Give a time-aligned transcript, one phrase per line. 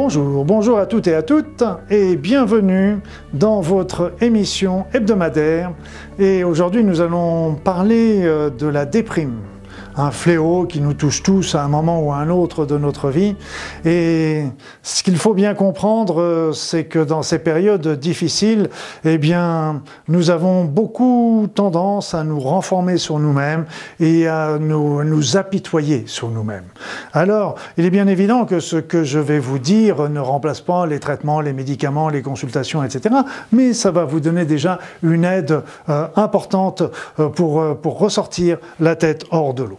[0.00, 2.98] Bonjour, bonjour à toutes et à toutes et bienvenue
[3.32, 5.72] dans votre émission hebdomadaire.
[6.20, 9.40] Et aujourd'hui nous allons parler euh, de la déprime
[9.98, 13.10] un fléau qui nous touche tous à un moment ou à un autre de notre
[13.10, 13.36] vie.
[13.84, 14.44] Et
[14.82, 18.70] ce qu'il faut bien comprendre, c'est que dans ces périodes difficiles,
[19.04, 23.66] eh bien, nous avons beaucoup tendance à nous renformer sur nous-mêmes
[24.00, 26.64] et à nous, nous apitoyer sur nous-mêmes.
[27.12, 30.86] Alors, il est bien évident que ce que je vais vous dire ne remplace pas
[30.86, 33.14] les traitements, les médicaments, les consultations, etc.
[33.52, 36.82] Mais ça va vous donner déjà une aide euh, importante
[37.18, 39.78] euh, pour, euh, pour ressortir la tête hors de l'eau.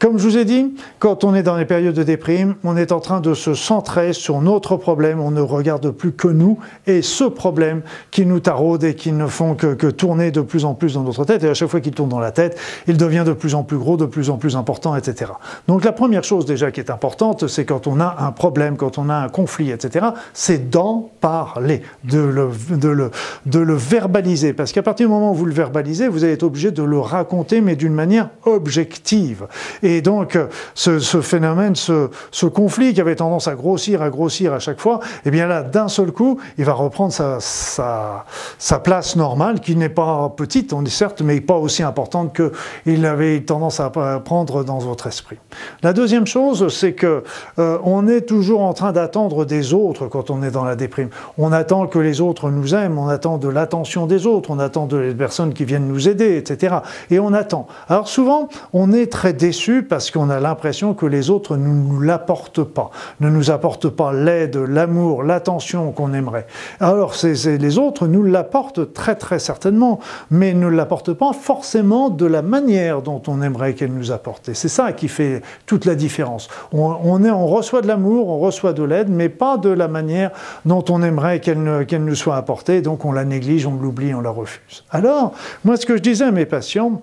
[0.00, 2.90] Comme je vous ai dit, quand on est dans les périodes de déprime, on est
[2.90, 7.02] en train de se centrer sur notre problème, on ne regarde plus que nous et
[7.02, 10.94] ce problème qui nous taraude et qui ne font que, tourner de plus en plus
[10.94, 11.44] dans notre tête.
[11.44, 13.76] Et à chaque fois qu'il tourne dans la tête, il devient de plus en plus
[13.76, 15.32] gros, de plus en plus important, etc.
[15.68, 18.96] Donc la première chose déjà qui est importante, c'est quand on a un problème, quand
[18.96, 24.54] on a un conflit, etc., c'est d'en parler, de le, verbaliser.
[24.54, 27.00] Parce qu'à partir du moment où vous le verbalisez, vous allez être obligé de le
[27.00, 29.46] raconter, mais d'une manière objective.
[30.02, 30.38] Donc,
[30.74, 35.30] ce, phénomène, ce, conflit qui avait tendance à grossir, à grossir à chaque fois, eh
[35.30, 38.24] bien là, d'un seul coup, il va reprendre sa,
[38.84, 42.38] place normale, qui n'est pas petite, on est certes, mais pas aussi importante
[42.84, 45.38] qu'il avait tendance à prendre dans votre esprit.
[45.82, 47.24] La deuxième chose, c'est que
[47.58, 51.08] euh, on est toujours en train d'attendre des autres quand on est dans la déprime.
[51.38, 54.86] On attend que les autres nous aiment, on attend de l'attention des autres, on attend
[54.86, 56.76] de personnes qui viennent nous aider, etc.
[57.10, 57.66] Et on attend.
[57.88, 62.00] Alors souvent, on est très déçu parce qu'on a l'impression que les autres ne nous
[62.00, 66.46] l'apportent pas, ne nous apportent pas l'aide, l'amour, l'attention qu'on aimerait.
[66.80, 72.42] Alors les autres nous l'apportent très très certainement, mais ne l'apportent pas forcément de la
[72.42, 74.52] manière dont on aimerait qu'elle nous apporte.
[74.54, 76.48] C'est ça qui fait toute la différence.
[76.72, 80.30] On, reçoit de l'amour, on reçoit de l'aide, mais pas de la manière
[80.64, 84.30] dont on aimerait qu'elle nous soit apportée, donc on la néglige, on l'oublie, on la
[84.30, 84.84] refuse.
[84.90, 85.32] Alors,
[85.64, 87.02] moi ce que je disais à mes patients,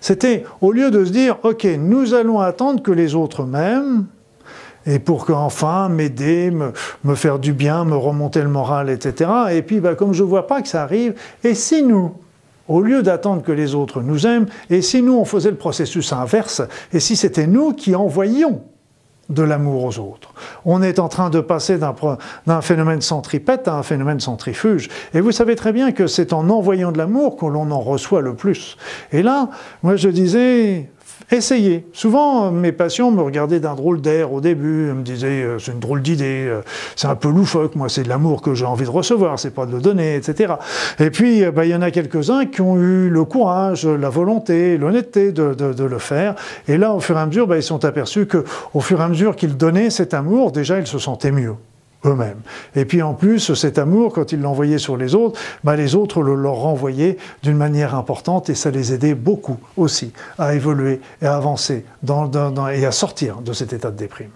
[0.00, 4.06] c'était au lieu de se dire, OK, nous allons attendre que les autres m'aiment,
[4.86, 9.30] et pour qu'enfin m'aider, me, faire du bien, me remonter le moral, etc.
[9.52, 12.12] Et puis, bah, comme je ne vois pas que ça arrive, et si nous,
[12.68, 16.12] au lieu d'attendre que les autres nous aiment, et si nous, on faisait le processus
[16.12, 16.62] inverse,
[16.92, 18.62] et si c'était nous qui envoyions
[19.30, 20.33] de l'amour aux autres?
[20.64, 24.88] On est en train de passer d'un phénomène centripète à un phénomène centrifuge.
[25.12, 28.20] Et vous savez très bien que c'est en envoyant de l'amour que l'on en reçoit
[28.20, 28.76] le plus.
[29.12, 29.50] Et là,
[29.82, 30.90] moi je disais,
[31.30, 31.86] Essayez.
[31.92, 35.80] Souvent, mes patients me regardaient d'un drôle d'air au début, me disaient euh, c'est une
[35.80, 36.60] drôle d'idée, euh,
[36.96, 39.64] c'est un peu loufoque, moi c'est de l'amour que j'ai envie de recevoir, c'est pas
[39.64, 40.54] de le donner, etc.
[40.98, 44.10] Et puis, euh, bah, il y en a quelques-uns qui ont eu le courage, la
[44.10, 46.34] volonté, l'honnêteté de, le faire.
[46.68, 48.44] Et là, au fur et à mesure, bah, ils sont aperçus que,
[48.74, 51.54] au fur et à mesure qu'ils donnaient cet amour, déjà ils se sentaient mieux
[52.04, 52.40] eux-mêmes.
[52.76, 56.22] Et puis en plus, cet amour, quand ils l'envoyaient sur les autres, bah, les autres
[56.22, 61.26] le leur renvoyaient d'une manière importante et ça les aidait beaucoup aussi à évoluer et
[61.26, 64.30] à avancer et à sortir de cet état de déprime.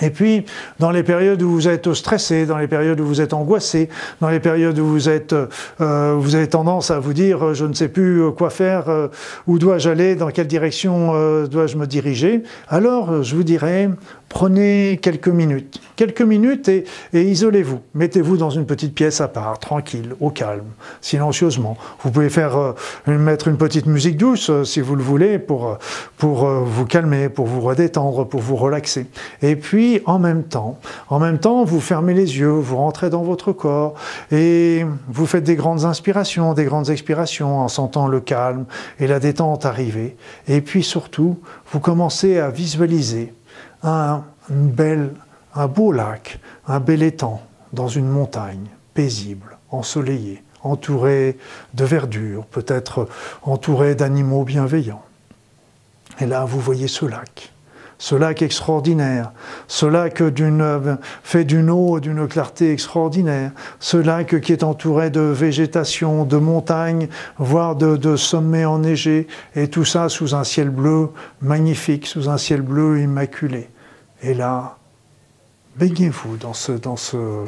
[0.00, 0.44] Et puis,
[0.78, 3.88] dans les périodes où vous êtes stressé, dans les périodes où vous êtes angoissé,
[4.20, 5.34] dans les périodes où vous, êtes,
[5.80, 9.08] euh, vous avez tendance à vous dire je ne sais plus quoi faire, euh,
[9.46, 13.88] où dois-je aller, dans quelle direction euh, dois-je me diriger, alors je vous dirais
[14.28, 16.84] Prenez quelques minutes, quelques minutes et,
[17.14, 17.80] isolez-vous.
[17.94, 20.66] Mettez-vous dans une petite pièce à part, tranquille, au calme,
[21.00, 21.78] silencieusement.
[22.02, 22.74] Vous pouvez faire euh,
[23.06, 25.74] mettre une petite musique douce euh, si vous le voulez pour, euh,
[26.18, 29.06] pour vous calmer, pour vous redétendre, pour vous relaxer.
[29.40, 30.78] Et puis en même temps,
[31.08, 33.94] en même temps, vous fermez les yeux, vous rentrez dans votre corps
[34.30, 38.64] et vous faites des grandes inspirations, des grandes expirations en sentant le calme
[38.98, 40.16] et la détente arriver.
[40.46, 41.38] Et puis surtout,
[41.72, 43.32] vous commencez à visualiser
[43.82, 45.14] un, bel,
[45.54, 47.40] un beau lac, un bel étang
[47.72, 51.38] dans une montagne paisible, ensoleillée, entouré
[51.74, 53.08] de verdure, peut-être
[53.42, 55.02] entouré d'animaux bienveillants.
[56.20, 57.52] Et là, vous voyez ce lac,
[57.98, 59.32] ce lac extraordinaire,
[59.66, 60.22] ce lac
[61.24, 63.50] fait d'une eau, d'une clarté extraordinaire,
[63.80, 67.08] ce lac qui est entouré de végétation, de montagnes,
[67.38, 71.10] voire de, de sommets enneigés, et tout ça sous un ciel bleu
[71.42, 73.68] magnifique, sous un ciel bleu immaculé.
[74.22, 74.76] Et là,
[75.76, 77.44] baignez-vous dans ce, dans, ce,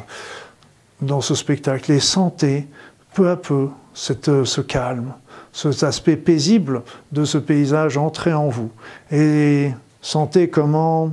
[1.01, 2.67] dans ce spectacle et sentez
[3.13, 5.13] peu à peu cette, ce calme,
[5.53, 6.81] cet aspect paisible
[7.11, 8.71] de ce paysage entrer en vous.
[9.11, 9.71] Et
[10.01, 11.11] sentez comment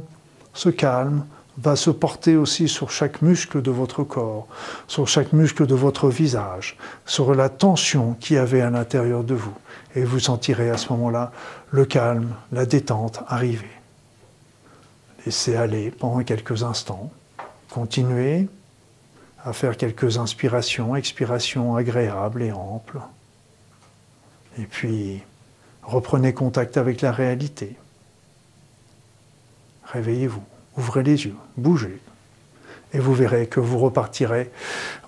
[0.54, 1.24] ce calme
[1.58, 4.46] va se porter aussi sur chaque muscle de votre corps,
[4.86, 9.34] sur chaque muscle de votre visage, sur la tension qu'il y avait à l'intérieur de
[9.34, 9.54] vous.
[9.96, 11.32] Et vous sentirez à ce moment-là
[11.70, 13.78] le calme, la détente arriver
[15.28, 17.12] laissez aller pendant quelques instants.
[17.68, 18.48] Continuez
[19.44, 22.98] à faire quelques inspirations, expirations agréables et amples.
[24.58, 25.22] Et puis,
[25.82, 27.76] reprenez contact avec la réalité.
[29.92, 30.42] Réveillez-vous,
[30.76, 32.00] ouvrez les yeux, bougez.
[32.94, 34.50] Et vous verrez que vous repartirez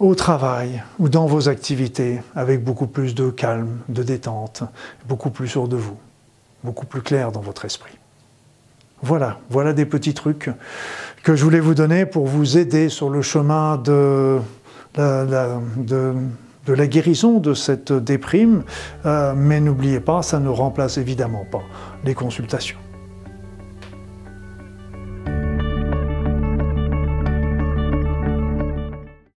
[0.00, 4.64] au travail ou dans vos activités avec beaucoup plus de calme, de détente,
[5.08, 5.96] beaucoup plus sûr de vous,
[6.62, 7.96] beaucoup plus clair dans votre esprit.
[9.02, 10.50] Voilà, voilà des petits trucs
[11.22, 14.38] que je voulais vous donner pour vous aider sur le chemin de
[14.96, 15.58] la,
[16.86, 18.62] guérison de cette déprime.
[19.06, 21.62] Euh, mais n'oubliez pas, ça ne remplace évidemment pas
[22.04, 22.78] les consultations.